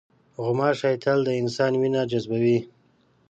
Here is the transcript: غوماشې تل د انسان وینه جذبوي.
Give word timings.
غوماشې 0.43 0.91
تل 1.03 1.19
د 1.27 1.29
انسان 1.41 1.71
وینه 1.81 2.01
جذبوي. 2.11 2.59